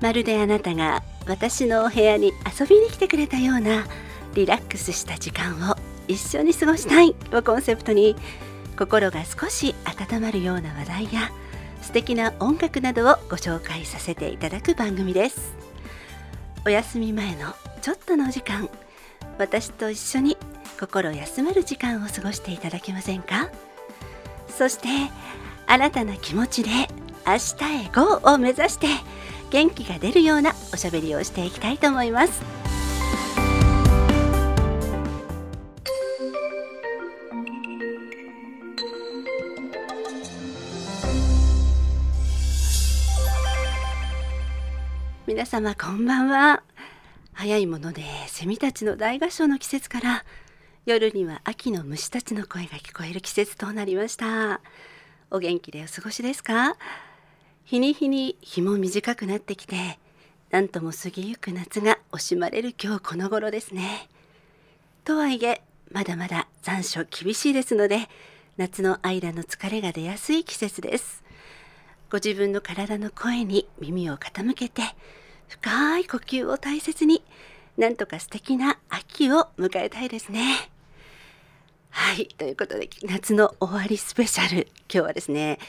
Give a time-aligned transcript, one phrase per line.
[0.00, 3.86] まるであなたが私のお部屋に遊びに来てくれたような
[4.34, 5.76] リラックスした時間を
[6.08, 8.16] 一緒に過ごしたいをコンセプトに
[8.78, 11.30] 心が少し温まるような話題や
[11.82, 15.54] 素敵な音楽などをご紹介させていただく番組です。
[16.64, 18.68] お休み前のちょっとのお時間
[19.38, 20.36] 私と一緒に
[20.78, 23.50] 心休まる時間を過ごしていただけませんか？
[24.48, 24.88] そして
[25.66, 26.70] 新たな気持ちで
[27.26, 28.88] 明日へ GO を目指して
[29.50, 32.40] 元気が出るようなおしゃべりをしていきたいと思います。
[45.26, 46.62] 皆様こんばんは。
[47.32, 50.24] 早いものでセミたちの大合唱の季節から
[50.86, 54.60] 夜には秋の虫たちの声が聞こえる季節となりました。
[55.30, 56.76] お元気でお過ごしですか？
[57.70, 60.00] 日に日に日も短くなってきて
[60.50, 64.08] 何とも過ぎゆく夏が惜しまれる今日この頃ですね。
[65.04, 68.08] とはいえまだまだ残暑厳しいですので
[68.56, 71.22] 夏の間の疲れが出やすい季節です。
[72.10, 74.82] ご自分の体の声に耳を傾けて
[75.46, 77.22] 深い呼吸を大切に
[77.78, 80.72] なんとか素敵な秋を迎えたいですね。
[81.90, 85.60] はいということで夏の終わりスペシャル今日はですね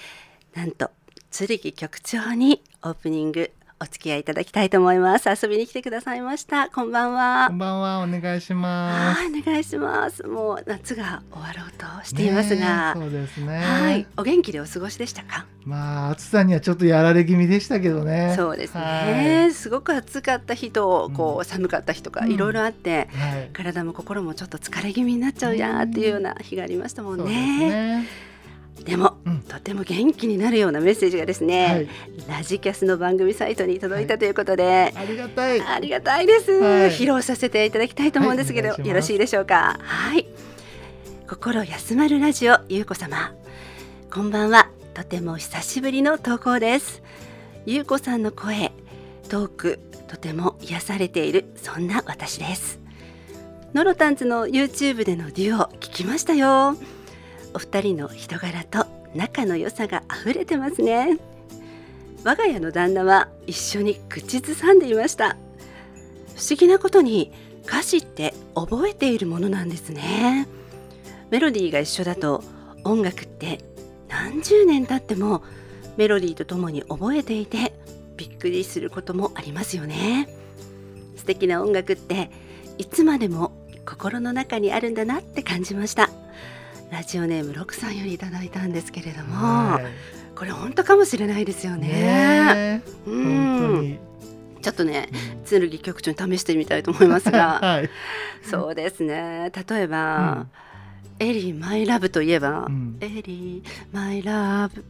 [0.55, 0.89] なんと
[1.31, 5.29] 鶴木局長にオープニングお付き合いいただきたいと思います。
[5.29, 6.69] 遊びに来てくださいました。
[6.69, 7.47] こんばんは。
[7.47, 8.01] こんばんは。
[8.01, 9.21] お願いします。
[9.21, 10.27] はいお願いします。
[10.27, 13.57] もう夏が終わろうとしていますが、そうですね。
[13.59, 15.45] はいお元気でお過ごしでしたか？
[15.63, 18.33] まあ暑さにはちょっとやられ気味でしたけどね。
[18.35, 21.45] そうですね、すごく暑かった日とこう、うん。
[21.45, 22.31] 寒かった日とかうん。
[22.33, 23.49] いろいろあって、はい。
[23.53, 27.69] 体も心もちょっと疲れ気味になっちゃうやーっていうような日がありましたもんそうですね。
[28.01, 28.07] ね
[28.83, 29.10] でも、うん
[29.47, 31.87] とても元気になるようなメッセージがですね、はい。
[32.27, 35.61] ラジキャスの番組サイトに届いたということで、ありがたい。
[35.61, 36.89] ありがたいです、はい。
[36.89, 39.79] 披露させていただきたいと思うんですけど、よろしいでしょうか？
[39.81, 40.25] はい。
[41.29, 43.33] 心休まるラジオゆうこ様。
[44.11, 44.69] こんばんは。
[44.93, 47.01] とても久しぶりの投稿です。
[47.65, 48.71] ゆうこさんの声
[49.29, 51.45] トークとても癒されている。
[51.55, 52.79] そんな私です。
[53.73, 56.75] ノロタンズの YouTube でのデュオ聞きましたよ。
[57.53, 58.85] お二人の人柄と
[59.15, 61.19] 仲の良さが溢れてますね。
[62.23, 65.37] 我が家の旦那は一緒に口ずさんでいました。
[66.35, 67.31] 不思議なことに
[67.65, 70.47] 歌詞って覚えているものなんですね。
[71.29, 72.43] メロディーが一緒だと
[72.83, 73.59] 音楽って
[74.07, 75.43] 何十年経っても
[75.97, 77.73] メロディーとともに覚えていて
[78.17, 80.27] びっくりすることもありますよね。
[81.15, 82.31] 素敵な音楽って
[82.77, 83.51] いつまでも
[83.85, 86.09] 心の中にあるんだなって感じました。
[86.91, 89.35] ラジオネームロクさんよりいただいたんですけれども、
[89.75, 89.85] はい。
[90.35, 91.87] これ本当かもしれないですよね。
[91.87, 93.99] ねう本当んに。
[94.61, 95.45] ちょっとねうん。
[95.45, 97.59] 鶴木局長に試してみたいと思いますが。
[97.63, 97.89] はい。
[98.49, 99.51] そうですね。
[99.69, 100.47] 例えば、
[101.19, 102.97] エリーマイラブといえば、うん。
[102.99, 104.83] エリーマイラブ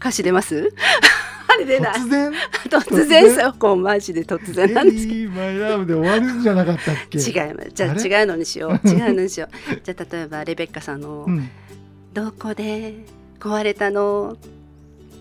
[0.00, 0.74] 歌詞出ます？
[0.76, 1.21] あ
[1.58, 1.92] れ出ない。
[1.94, 2.32] 突然？
[2.70, 3.34] 突然？
[3.52, 7.18] そこマジで突然なんですけエリーマイラブで終わるんじゃなかったっけ？
[7.18, 7.70] ど違います。
[7.74, 8.88] じゃあ違うのにしよう。
[8.88, 9.80] 違うのにしよう。
[9.82, 11.48] じゃあ例えばレベッカさんのうん
[12.12, 12.94] 「どこで
[13.40, 14.36] 壊れたの?」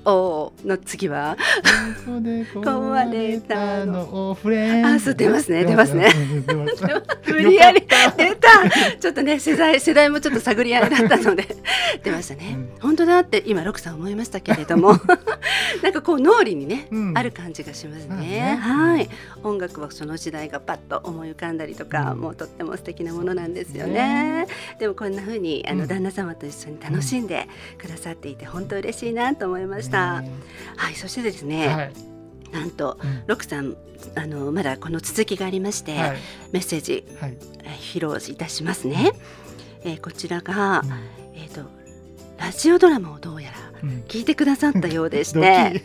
[0.06, 1.38] おの次は？
[2.06, 4.31] 壊れたの。
[4.31, 6.09] おフレそう出ますね出ますね。
[7.28, 7.81] 無理やり。
[7.81, 8.50] 出た。
[9.00, 11.56] ちょっとね世代世代もちょっと探り合いだったので。
[12.03, 12.69] 出ましたね、うん。
[12.79, 14.95] 本当だって今ロクさん思いましたけれども。
[15.84, 17.17] なんかこう脳裏にね、うん。
[17.17, 18.16] ある感じがしますね。
[18.16, 18.55] ね。
[18.59, 19.09] はい。
[19.43, 22.20] 音楽はその時代がパッと思い浮かんだりとか、うん。
[22.20, 24.47] もうとっても素敵なものなんですよね。
[24.79, 25.87] でもこんな風にあの、うん。
[25.87, 27.47] 旦那様と一緒に楽しんで
[27.78, 30.29] くださっていて本当嬉しいなと思いました、ね
[30.76, 31.93] はいそしてですね、はい。
[32.52, 32.97] なんと
[33.28, 33.38] うん。
[33.41, 33.76] さん
[34.16, 36.17] あのまだこの続きがありまして、はい。
[36.52, 37.38] メッセージはい。
[37.64, 39.11] えー披露いたしますね。
[39.84, 40.84] えーこちらが、
[41.35, 41.61] えっ、と
[42.38, 44.03] ラジオドラマをどうやらうん。
[44.08, 45.84] 聞いてくださったようでし ドて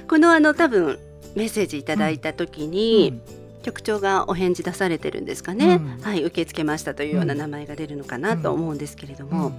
[0.00, 0.98] キ、 このあの多分
[1.34, 3.62] メッセージいただいた時に、うん。
[3.62, 6.02] 局長がお返事出されてるんですかね、うん。
[6.02, 7.40] はい受け付けましたというようなうん。
[7.40, 9.54] 名前が出るのかなと思うんですけれども、うん。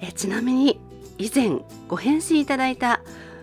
[0.00, 0.80] えちなみに
[1.20, 3.02] 以前ご返信いただいた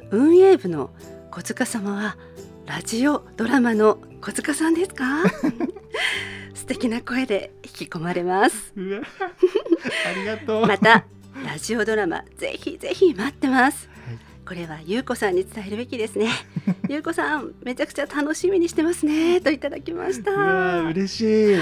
[0.10, 0.90] 運営部の
[1.32, 2.18] 小塚様は
[2.66, 5.24] ラジオドラマの小塚さんですか？
[6.56, 8.74] 素敵な声で引き込まれます。
[8.78, 10.66] ありがとう。
[10.66, 11.06] また
[11.46, 13.88] ラジオドラマぜひぜひ待ってます。
[14.08, 14.18] はい。
[14.48, 16.30] これはゆうこさんに伝えるべきですね。
[16.90, 20.82] ゆうこさんめちゃくちゃ楽しみにしてますねといただきました。
[20.90, 21.58] 嬉しい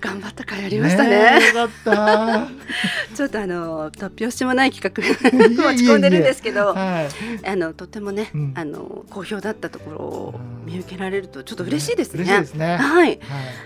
[0.00, 1.38] 頑張った甲斐ありましたね。
[1.42, 2.48] えよかっ
[3.14, 5.30] ちょっとあの突拍子もない企画
[5.72, 7.08] 持ち込んでるんですけどたはい。
[7.46, 8.52] あのとてもね、うん。
[8.56, 10.72] あの好評だったところをうん。
[10.72, 12.22] 見受けられるとちょっと嬉しいですね。
[12.22, 12.76] 嬉しいですね。
[12.76, 13.06] はい。
[13.06, 13.18] はい。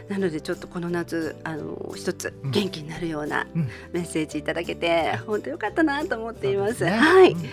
[0.09, 2.51] なのでちょっとこの夏あの一つうん。
[2.51, 3.69] 元気になるようなうん。
[3.93, 6.77] メッセージいただけて本当良かったなと思っています。
[6.77, 6.91] すね。
[6.93, 7.51] はい、うん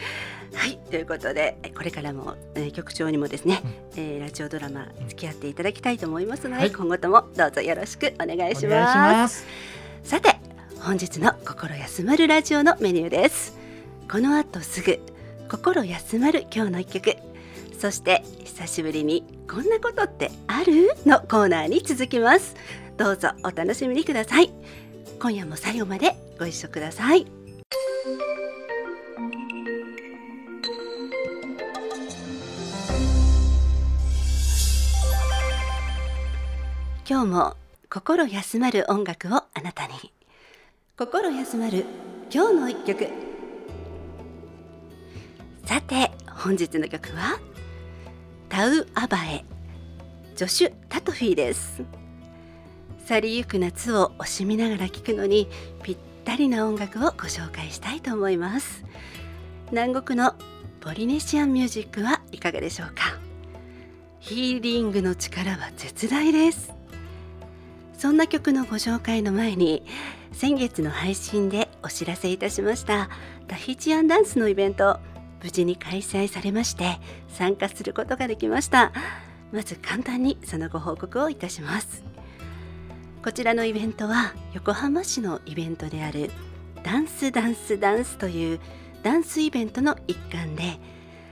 [0.56, 3.62] はいということでえこれからも、えー局長にもですね、
[3.96, 6.72] えーラジオドラマ付き合っていただきたいと思いますので、はい。
[6.72, 9.28] 今後ともどうぞよろしくお願いしま。
[9.28, 9.46] す。
[10.04, 10.38] さて
[10.80, 13.58] 本日の心休まるラジオのメニューです。
[14.12, 15.00] この後すぐ
[15.50, 17.16] 心休まる今日の一曲。
[17.80, 20.90] そして久しぶりにこんなことってある？
[21.06, 22.56] のコーナーに続きます。
[22.98, 24.52] どうぞお楽しみにください。
[25.20, 27.26] 今夜も最後までご一緒ください
[37.14, 37.56] 今日も
[37.92, 39.94] 心休まる音楽をあなたに。
[40.98, 41.86] 心休まる
[42.34, 43.08] 今日の一曲。
[45.64, 47.40] さて本日の曲は
[48.50, 49.46] タウアバエ
[50.36, 51.84] ジョシュ・タトフィーです。
[53.06, 55.48] 去りゆく夏を惜しみながら聴くのに
[55.84, 58.84] ぴったりな音楽をご紹介したいと思います。
[59.70, 60.34] 南国の
[60.82, 63.20] ポリネシアンミュージックはいかがでしょうか？
[64.20, 66.74] ヒーリングの力は絶大です。
[68.04, 69.82] そんな曲のご紹介の前に
[70.34, 73.08] 先月の配信でお知らせいたしました
[73.48, 75.00] タヒチアンダンスのイベント
[75.42, 78.92] 無事に開催されまして参加することができました。
[79.54, 82.04] まず簡単にそのご報告をいたします。
[83.24, 86.30] こちらのイベントは横浜市のイベントである
[86.84, 88.60] ダンスダンスダンスという
[89.02, 90.78] ダンスイベントの一環で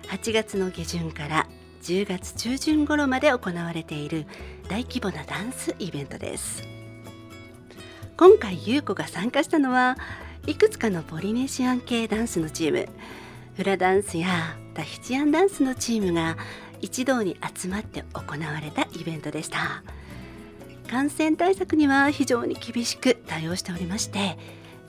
[0.03, 1.47] 8月の下旬から
[1.81, 4.25] 10月中旬頃まで行われている
[4.69, 6.63] 大規模なダンスイベントです。
[8.17, 9.97] 今回優子が参加したのは
[10.45, 12.87] いくつかのポリネシアン系ダンスのチーム。
[13.55, 16.37] フラダンスやタヒチアンダンスのチームが
[16.81, 19.83] 一堂に集まって行われたイベントでした。
[20.89, 24.37] 感染対策には非常に厳しく対応しておりまして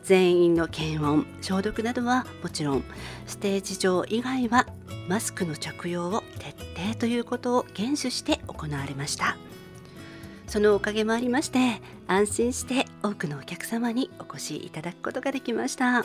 [0.03, 2.85] 全員の検温消毒などはもちろん
[3.27, 4.67] ステージ上以外は
[5.09, 6.51] マスクの着用を徹
[6.81, 9.37] 底ということを厳守して行われました。
[10.47, 16.05] そのおかげもありまして安心して多くのお客様にお越しいただくことができました。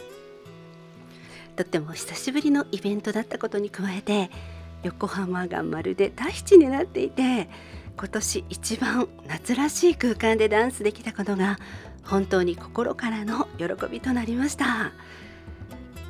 [1.57, 4.29] とっても久しぶりのイベントだったことに加えて
[4.83, 7.49] 横浜がまるでタヒチになっていて
[7.97, 11.57] 今年一番夏らしい空間でダンスできたことが
[12.07, 14.93] 本当に心からの喜びとなりました、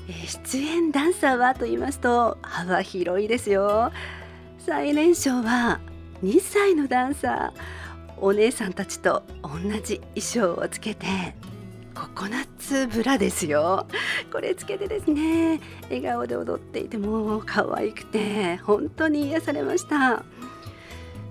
[0.08, 3.92] え出演ダンサーはと言いますと幅広いですよ。
[4.60, 5.80] 最年少は
[6.24, 11.06] 2歳のダンサーお姉さんたちと同じ衣装をつけて
[11.94, 13.88] ココナッツブラですよ。
[14.32, 20.24] これつけてですね笑顔で踊っていても可愛くて本当に癒されました。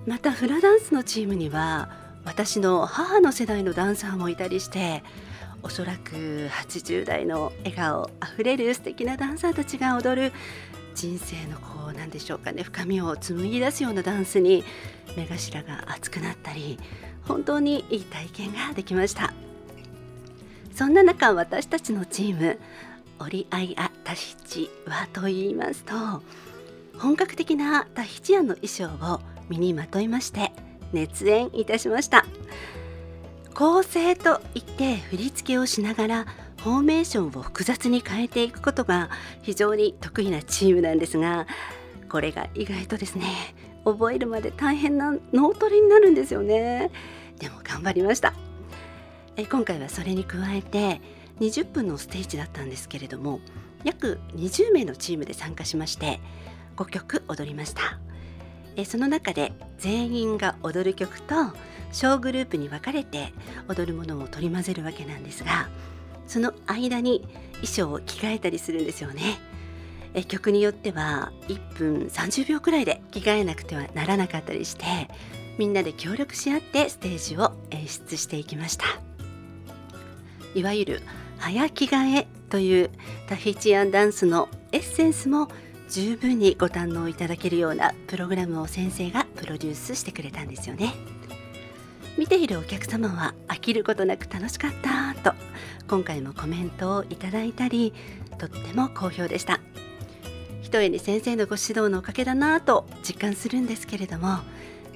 [0.05, 5.01] またフラダンスのチームには私の母の世代のダンサーもいたりして
[5.63, 10.33] おそらく80代の笑顔あふれる素敵なダンサーたちが踊る
[10.93, 14.65] 人生のこうなんでしょうかね深みを紡ぎ出すようなダンスに
[15.15, 16.77] 目頭が熱くなったり
[17.23, 19.33] 本当にいい体験ができました。
[20.77, 22.59] そんな中私たちのチーム
[23.19, 25.95] オリアイアタヒチはと言いますと
[26.99, 30.51] 本格的なタヒチアンの衣装を身にまといまして
[30.93, 32.25] 熱演いたしました。
[33.53, 36.25] 構成といって振り付けをしながら
[36.57, 39.09] フォーメーションを複雑に変えていくことが
[39.41, 41.47] 非常に得意なチームなんですが
[42.07, 43.25] これが意外とですね
[43.83, 46.91] 覚えるまで大変な脳トレになるんですよね。
[47.39, 48.33] でも頑張りました。
[49.37, 51.01] え今回はそれに加えて
[51.39, 53.39] 20分のステージだったんですけれども
[53.83, 56.19] 約20名のチームで参加しまして
[56.75, 57.99] 5曲踊りました。
[58.77, 61.35] えその中で全員が踊る曲と
[61.91, 63.33] 小グループに分かれて
[63.67, 65.67] 踊るものを取り混ぜるわけなんですが
[66.27, 67.27] その間に
[67.61, 69.39] 衣装を着替えたりするんですよね。
[70.13, 74.85] え曲によっては1分30秒くらいで着替えなくてはならなかったりして
[75.57, 78.85] みんなで協力し合ってステージを演出していきました。
[80.53, 81.01] いわゆる
[81.37, 82.89] 早着替えという
[83.27, 85.49] タヒチアンダンスのエッセンスも
[85.89, 90.93] 十分にご堪能いただけるようなプログラムを先生がプロデュースしてくれたんですよね。
[92.17, 95.37] 見ているお客様は飽きることなく楽しかったと
[95.87, 97.93] 今回もコメントをいただいたり
[98.39, 99.59] とっても好評でした。
[100.61, 104.39] ひとえに先生のご指導のおかげだなぁと実感するんですけれども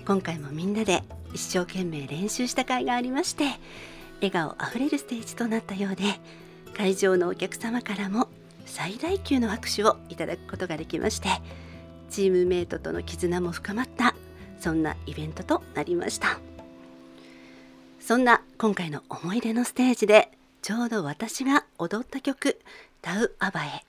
[0.06, 1.02] 今回もみんなで
[1.34, 3.46] 一生懸命練習した甲斐がありまして
[4.16, 6.04] 笑顔あふれるステージとなったようで
[6.76, 8.28] 会場のお客様からも
[8.72, 11.28] 最大級の拍手をいただくことができまして
[12.10, 14.16] チームメイトとの絆も深まった
[14.60, 16.40] そんなイベントとなりました。
[18.00, 22.60] そんな今回の思い出のステージでちょうど私が踊った曲
[23.02, 23.86] 「タウアバエ」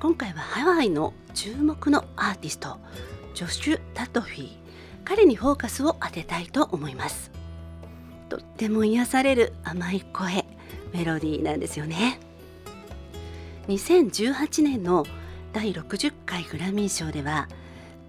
[0.00, 2.78] 今回はハワイの注目のアーティスト
[3.34, 4.60] ジョシュ・タトフィー。
[5.04, 7.30] 彼にフォーカスを当てたいと思います。
[8.28, 10.44] とっても癒される甘い声
[10.92, 12.20] メロディーなんですよね。
[13.68, 15.04] 2018年の
[15.52, 17.48] 第60回グラミー賞では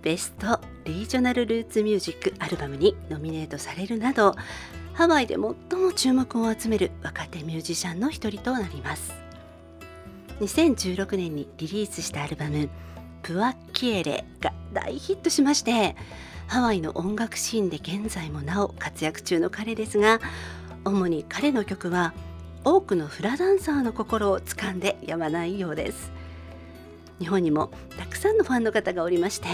[0.02, 4.36] ベストリージョナルルーツミュージックアルバムにノミネートされるなど
[4.94, 5.56] ハワイで最も
[5.96, 9.14] 注目を集める若手ミュージシャンの一人となります。
[10.42, 12.68] 2016年にリリースしたアルバム
[13.22, 15.96] 「プアキエレ」が大ヒットしまして
[16.48, 20.20] ハワイの音楽シーンで現在もなお活躍中の彼ですが
[20.84, 22.16] 主に彼の曲は
[22.64, 26.12] 多くのフラダンサーの心を掴んでやまないようです。
[27.20, 29.48] 日本にもたくさんのファンの方がおりまして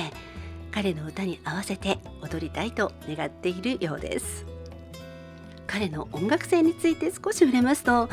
[0.71, 4.45] 彼の歌に合わせて踊りたいと願っているようです。
[5.67, 8.09] 彼の音楽性について少し触れますと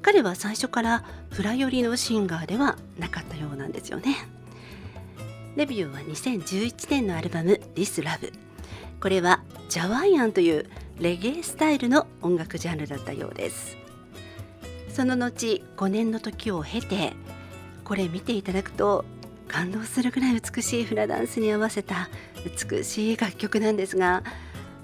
[0.00, 4.16] 彼は最初からフラ寄りのシンガーではなかったようなんですよね。
[5.56, 8.32] デビューは2011年のアルバム「This Love」
[9.00, 10.66] これはジャワイアンという
[10.98, 13.85] レゲエスタイルの音楽ジャンルだったようです。
[14.96, 17.12] その後5年の時を経て
[17.84, 19.04] これ見ていただくと
[19.46, 22.08] 感動するぐらい美しいフラダンスに合わせた
[22.70, 24.22] 美しい楽曲なんですが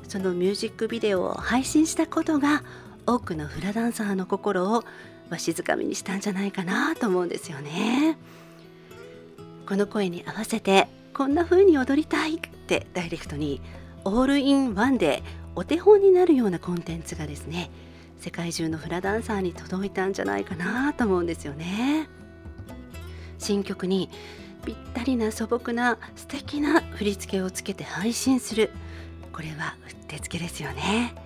[0.07, 2.63] そのミュージックビデオを配信したことが
[3.07, 4.85] 多くのフラダンサーの心を
[5.31, 8.19] わしづかみにしたんじゃないかなと思うんですよね。
[9.67, 13.63] この声に合わせてこんな風に踊りたいってダイレクトに
[14.05, 15.23] オールインワンで
[15.55, 17.71] お手本になるようなコンテンツがですね
[18.23, 22.09] 世界中のフラダンサーに届いたんじゃないかなと思うんですよね。
[23.39, 24.11] 新曲に
[24.65, 28.71] ぴったりな素朴な素敵な振り付けをつけて配信する。
[29.33, 31.17] これはうってつけですよね。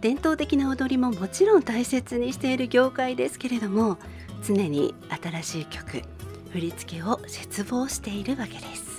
[0.00, 3.98] 伝統的な踊りももちろん大切にしている業界ですけれども
[4.44, 6.02] 常に新しい曲
[6.50, 8.91] 振り付けを切望しているわけです。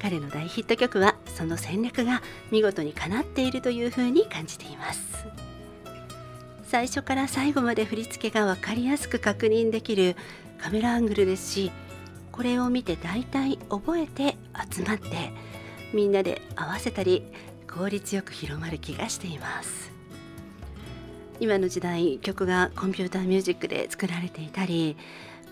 [0.00, 5.26] 彼の大ヒット曲はその戦略が見事にかなっているというふうに感じています。
[6.64, 10.14] 最初から最後まで振り付けが分かりやすく確認できる
[10.58, 11.72] カメラアングルですし
[12.30, 14.36] これを見て大体覚えて
[14.72, 15.32] 集まって
[15.92, 17.24] みんなで合わせたり
[17.68, 19.90] 効率よく広まる気がしています。
[21.40, 24.96] 今の時代曲がコンピューターミュージックで作られていたり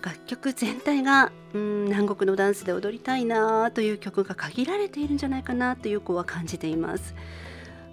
[0.01, 7.15] 楽曲全体がうん南国のダンスで踊りたいなという曲が限られているんじゃないかなという子は感じています。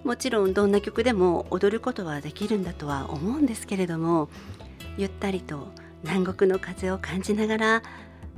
[0.05, 4.29] もちろんどんな曲でも踊ることはできるんだとは思うんですけれども
[4.97, 5.73] ゆったりと
[6.05, 7.83] 南国の風を感じながら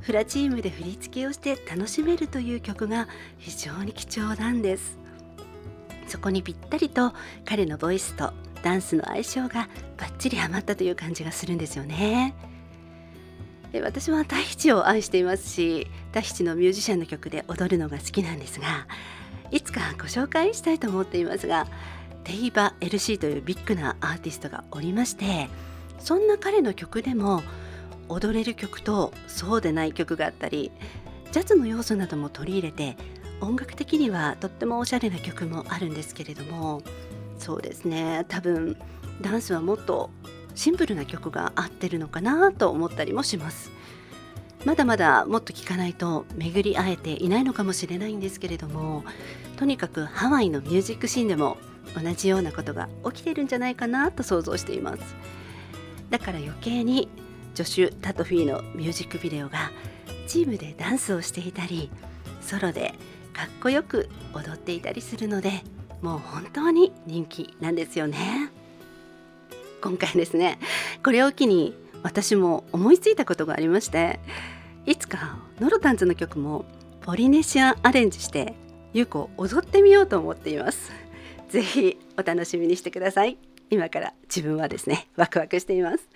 [0.00, 3.06] フラチームで振り付けをして楽しめるという曲が
[3.36, 4.98] 非常に貴重なんです。
[6.06, 7.12] そこにぴったりと
[7.44, 8.32] 彼のボイスと
[8.62, 12.34] ダンスの相性がバッチリハマったという感じがするんですよね。
[13.74, 18.86] 私はタヒチを愛していますしタヒチのミュージシャンの曲で踊るのが好きなんですが
[19.50, 21.66] いつかご紹介したいと思っていますが
[22.24, 25.48] テイバ LC というビッグなアーティストがおりまして
[25.98, 27.42] そんな彼の曲でも
[28.08, 30.72] 踊れる曲とそうでない曲があったり
[31.32, 32.96] ジャズの要素なども取り入れて
[33.40, 36.82] 音楽的にはとってもおしゃれな曲もあるんですけれども
[37.38, 38.76] そうですね多分
[39.20, 40.10] ダンスはもっと
[40.58, 43.70] シンプルな曲が合ってるのかなと思ったりもします。
[44.64, 49.04] まだまだもっと聴かないと巡り会えていないのかもしれないんですけれども
[49.56, 51.58] とにかくハワイのミュージックシーンでも
[51.94, 55.14] 同じようなことが起きてるんじゃないかなと想像しています。
[56.10, 57.08] だから余計に
[57.54, 59.70] ジョシュ・タトフィーのミュージックビデオが
[60.26, 61.88] チームでダンスをしていたり
[62.40, 62.94] ソロで
[63.32, 65.62] かっこよく踊っていたりするので
[66.02, 68.57] もう本当に人気なんですよね。
[69.80, 70.58] 今回ですね
[71.04, 74.20] これを機に私も思いついたことがありまして
[74.86, 76.64] いつかノロタンズの曲も
[77.02, 78.54] ポリネシアンアレンジして
[78.92, 80.90] ゆうこ踊ってみようと思っています。
[81.48, 83.38] ぜひお楽しみにしてください。
[83.70, 86.08] 今から自分はですねワクワクしています。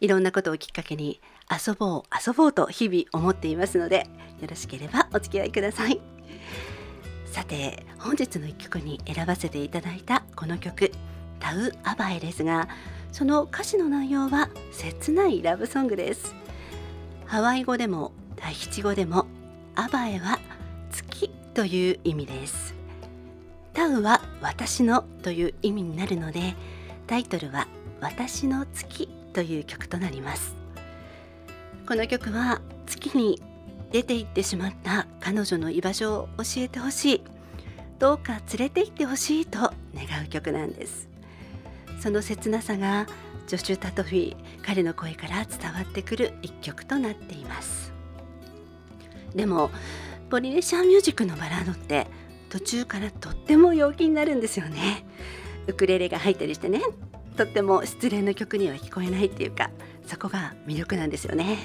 [0.00, 4.06] いろんなことをきっかけに遊ぼう遊ぼうと日々思っていますので
[4.40, 6.00] よろしければお付き合いください。
[7.26, 10.90] さて本日の一曲に選ばせていただいたこの曲
[11.40, 12.68] 「タウ・アバエ」ですが
[13.12, 16.34] その歌詞の内容は切ないラブソングです。
[17.26, 19.26] ハワイ語でもタヒ語でも
[19.74, 20.38] アバエは
[20.90, 22.74] 月という意味です。
[23.72, 26.54] タウは私のという意味になるので
[27.06, 27.66] タイトルは
[28.00, 30.56] 私の月という曲となります。
[31.86, 33.42] この曲は月に
[33.90, 37.22] 出て行ってしまった彼女の居場所を教えてほしい
[37.98, 41.09] どうか連れて行ってほしいと願う曲なんです。
[42.00, 43.06] その切なさが
[43.46, 47.92] ジョシュ・タトフィ彼の声から伝わってくる一曲となっています。
[49.34, 49.70] でも
[50.30, 52.06] ポリネシアミュージックのバラードって
[52.48, 55.04] 途中からとっても陽気になるんですよね。
[55.66, 56.80] ウクレレが入ったりしてね
[57.36, 59.70] とっても失恋の曲には聞こえないっていうか
[60.06, 61.58] そこが魅力なんですよね。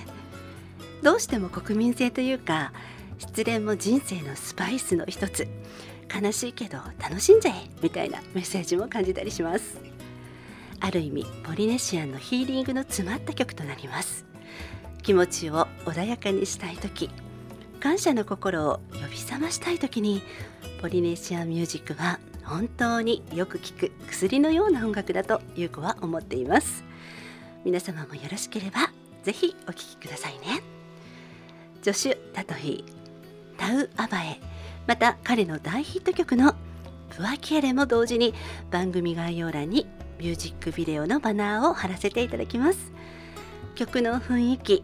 [1.02, 2.74] どうしても国民性というか
[3.20, 5.48] 失恋も人生のスパイスの一つ。
[6.14, 9.95] 悲しいけど楽しんじゃえみたいなメッセージも感じたりします。
[10.80, 14.26] ある意味ポリネシアンのヒーリングの詰まった曲となります。
[15.02, 17.12] 気持ちを穏やかにしたい時
[17.80, 20.24] 感謝の心を呼び覚ましたい時に
[20.82, 26.84] ポリネシアンミュージックは本当によく聞く薬のような音楽だと優子は思っています。
[27.64, 28.92] 皆様もよろしければ
[29.24, 30.64] ぜひお聴きくださいね。
[31.84, 32.84] ジョシュ・タトヒ
[33.58, 34.40] タウ・アバエ
[34.88, 36.56] また彼の大ヒット曲の
[37.16, 38.34] プアキエレも同時に
[38.72, 39.88] 番組概要欄に
[40.20, 42.92] ミュージックビデオのバナーを貼らせていただきます。
[43.76, 44.84] 曲の雰囲気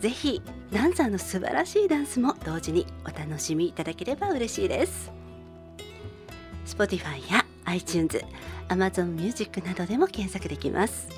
[0.00, 5.12] ぜひダンサーの素晴らしいダンスも同時にお楽しみいただければ嬉しいです。
[6.66, 8.24] Spotify や iTunes、
[8.68, 11.08] Amazon Music などでも検索できます。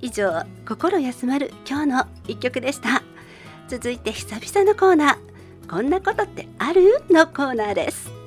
[0.00, 3.02] 以上心休まる今日の一曲でした。
[3.68, 5.68] 続いて久々のコーナー。
[5.68, 7.02] こんなことってある？
[7.10, 8.19] のコーナーです。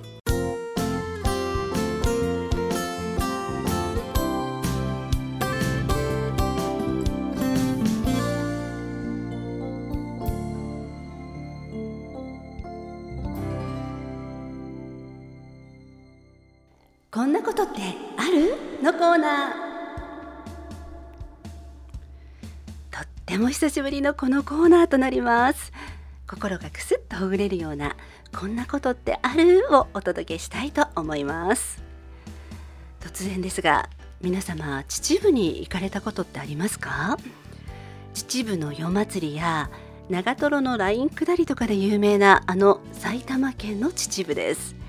[17.13, 17.73] こんなことって
[18.17, 18.55] ある？
[18.81, 19.51] のコーナー。
[22.89, 25.71] とっても久しぶりのこのコーナーとなります。
[26.27, 27.95] 心がくすっとほぐれるような
[28.35, 29.61] こんなことってある？
[29.75, 31.83] をお届けしたいと思います。
[32.99, 37.19] 突然ですが皆様秩父に行かれたことってありますか？
[38.15, 39.69] 秩父の夜祭りや
[40.09, 44.81] 長瀞のライン下りとかで有名なあの埼玉県の秩父です。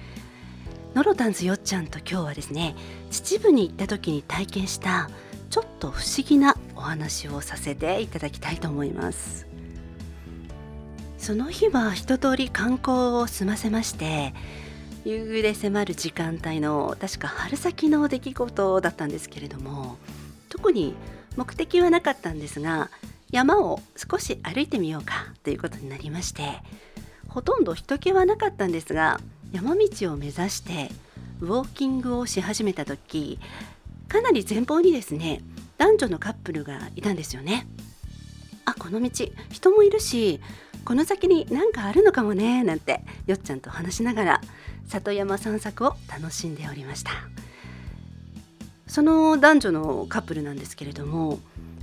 [0.94, 2.76] ノロタンズよっちゃんと今日はですね
[3.10, 5.10] 秩父に行った時に体験した
[5.50, 9.46] ちょっと不思議なお話をさせていただきたいと思います。
[11.18, 14.34] その日は一通り観光を済ませまして
[15.06, 19.96] 夕暮れ迫る時間帯の確か春先の出来事だったんですけれども
[20.50, 20.94] 特に
[21.36, 22.90] 目的はなかったんですが
[23.30, 26.42] 山を少し歩いてみようかということになりまして
[27.28, 29.18] ほとんど人気はなかったんですが
[29.54, 30.90] 山道を目指して
[31.40, 33.38] ウォーキングをし始めた時
[34.08, 35.42] かなり前方にですね
[35.78, 37.66] 男女のカップルがいたんですよね。
[38.64, 39.10] あこの道
[39.50, 40.40] 人もいるし
[40.84, 44.40] この先に何かあるのかもねなんてよっちゃんと話しながら
[44.86, 47.10] 里山散策を楽しんでおりました
[48.86, 51.40] その男女のカップルなんですけれども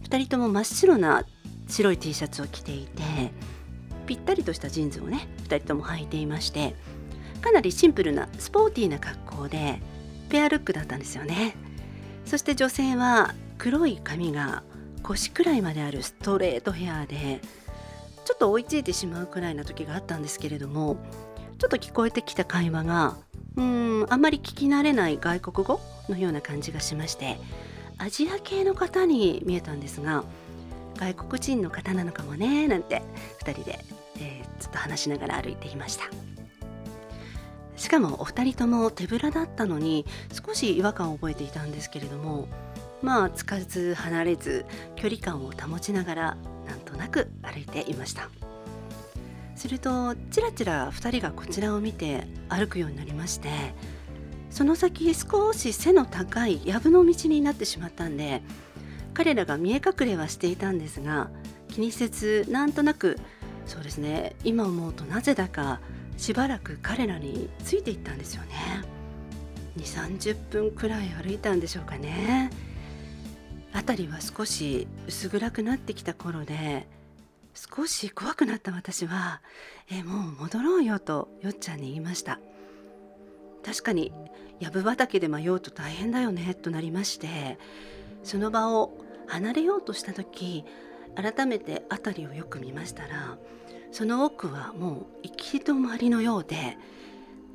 [0.09, 1.23] 2人とも真っ白な
[1.67, 3.03] 白い T シャツを着ていて
[4.07, 6.75] ぴったりとしたジーンズをね2人とも履いていまして
[7.41, 9.81] かなりシンプルなスポーティーな格好で
[10.29, 11.55] ペアルックだったんですよね
[12.25, 14.63] そして女性は黒い髪が
[15.03, 17.41] 腰くらいまであるストレートヘアで
[18.23, 20.97] ちょっと追いついてしまうくらいな時があったんですけれども
[21.57, 23.17] ちょっと聞こえてきた会話が
[23.57, 27.37] うんあんまり聞き慣れない外国語のような感じがしまして
[27.97, 30.23] アジア系の方に見えたんですが
[30.97, 33.01] 外国人の方なのかもねなんて
[33.43, 33.79] 2人で、
[34.19, 36.30] えー、ずっと話しながら歩いていました。
[37.81, 40.05] しかもお二人とも手ぶらだったのに
[40.45, 42.47] 少し違和感を覚えていたんですけれども
[43.01, 48.29] まあつかず離れず距離感を保ちながらなんとなく歩いていました。
[49.55, 53.49] するとちらちら2人がこちらを見て歩くようになりまして
[54.51, 58.41] その先少し背の高い藪の道になってしまったんで
[59.13, 61.29] 彼らが見え隠れはしていたんですが
[61.67, 63.17] 気にせずなんとなく
[63.65, 65.79] そうですね今思うとなぜだか
[66.17, 68.49] しばらく彼らについていったんですよね。
[69.77, 72.49] 2 3 0分くらい歩いたんでしょうかね。
[73.73, 76.87] 辺りは少し薄暗くなってきた頃で
[77.53, 79.41] 少し怖くなった私は
[79.89, 82.39] 「えもう戻ろうよ」とよっちゃんに言いました。
[83.63, 84.11] 確かに
[84.59, 87.57] 藪畑で迷うと大変だよねとなりまして
[88.23, 88.97] その場を
[89.27, 90.65] 離れようとした時
[91.15, 93.37] 改めて辺りをよく見ましたら
[93.91, 96.77] その奥はもう行き止まりのようで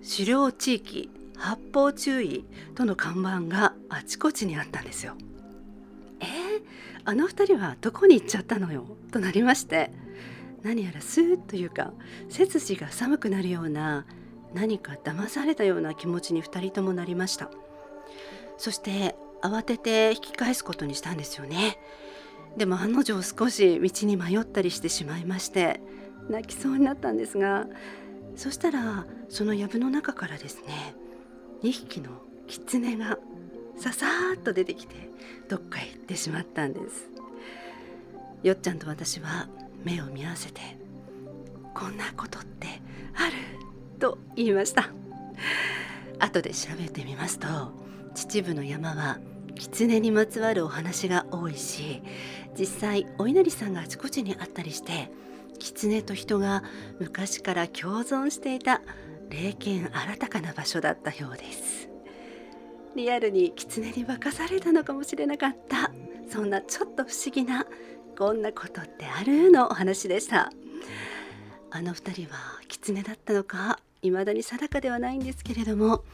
[0.08, 2.44] 狩猟地域発砲注意
[2.74, 5.14] との看板があちこちにあったんですよ。
[6.20, 6.28] えー、
[7.04, 9.90] あの2人はどこに行っちゃったのよとなりまして
[10.62, 11.92] 何やらスーッというか
[12.30, 14.06] 背筋が寒くなるような
[14.54, 17.50] 何か騙されたような気持ちに2人ともなりました
[18.56, 21.78] そして慌てて引き返すことにしたんですよね
[22.56, 25.80] でも案の定少し道に迷ったりしてしまいまして
[26.28, 27.66] 泣きそうになったんですが
[28.36, 30.94] そしたらその藪の中からですね
[31.62, 32.10] 2匹の
[32.46, 33.18] 狐が
[33.76, 34.94] ささーっと出てきて
[35.48, 37.10] どっかへ行ってしまったんです。
[38.42, 39.48] よっちゃんと私は
[39.84, 40.60] 目を見合わせて
[41.74, 42.68] こんなことって
[43.14, 43.32] ある
[43.98, 44.90] と言いました。
[46.18, 47.48] 後で調べてみますと
[48.14, 49.18] 秩父の山は
[49.54, 52.02] 狐にまつわるお話が多いし
[52.58, 55.10] 実際お稲荷さんがあちこちにあったりして
[55.66, 56.62] 狐と人が
[57.00, 58.82] 昔から共存していた
[59.30, 61.88] 霊験新たかな場所だったようです。
[62.94, 65.90] リアルに狐に化かされたのかもしれなかった。
[66.30, 67.66] そんなちょっと不思議な
[68.16, 70.52] こんなことってあるのお話でした。
[71.72, 76.04] あの2人は狐だったのか未だに定かではないんですけれども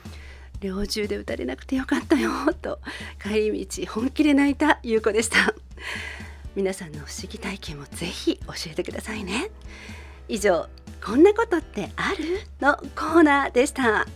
[0.60, 2.30] 猟銃で撃たれなくてよかったよ
[2.62, 2.78] と
[3.22, 5.54] 帰り道本気で泣いた優子でした。
[6.54, 9.50] 皆さんの不思議体験もぜひ教えてくださいね。
[10.28, 10.68] 以上
[11.04, 12.40] こんなことってある？
[12.60, 14.06] のコーナーでした。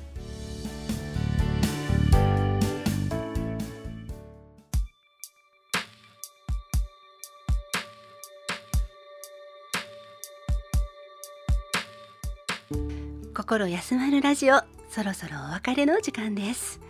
[13.34, 16.80] 心休まるラジオそろそろお別れの時間です。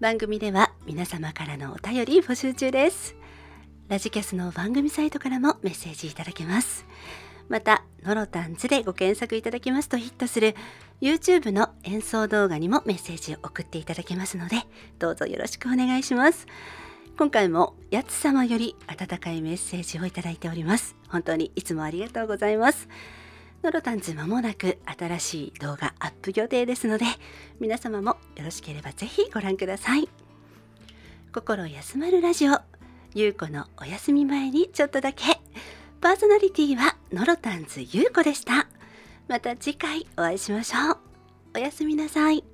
[0.00, 3.17] 番組では皆様からのお便り募集中です。
[3.88, 6.84] ラジキャスの番組サイトからもメッセージいただけます。
[7.48, 10.54] またノロタンズでご検索いただきますとヒットする
[11.00, 14.56] YouTube の演奏動画にもメッセージを送っていただけますので
[14.98, 16.46] どうぞよろしくお願いします。
[17.16, 20.94] 今回もやつ様より温かいメッセージをいただいております。
[21.08, 22.90] 本当にいつもありがとうございます。
[23.62, 27.06] ノロタンズまもなく新しい動画アップ予定ですので
[27.58, 30.10] 皆様もよろしければぜひご覧ください。
[31.32, 32.77] 心休まるラジオ。
[33.18, 35.24] ゆうこのお休み前にちょっとだけ。
[36.00, 38.68] パーソナリティはノロタンズゆうこでした。
[39.26, 40.98] また次回お会いしましょう。
[41.56, 42.44] おやすみなさい。